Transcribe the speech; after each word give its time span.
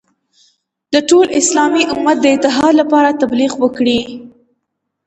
د 0.93 0.95
ټول 1.09 1.27
اسلامي 1.39 1.83
امت 1.93 2.17
د 2.21 2.25
اتحاد 2.35 2.73
لپاره 2.81 3.17
تبلیغ 3.21 3.51
وکړي. 3.63 3.99